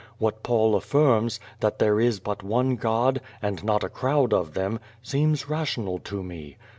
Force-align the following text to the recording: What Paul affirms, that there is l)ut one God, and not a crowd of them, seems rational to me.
What 0.17 0.41
Paul 0.41 0.73
affirms, 0.73 1.39
that 1.59 1.77
there 1.77 1.99
is 1.99 2.21
l)ut 2.25 2.41
one 2.41 2.75
God, 2.75 3.21
and 3.39 3.63
not 3.63 3.83
a 3.83 3.87
crowd 3.87 4.33
of 4.33 4.55
them, 4.55 4.79
seems 5.03 5.47
rational 5.47 5.99
to 5.99 6.23
me. 6.23 6.57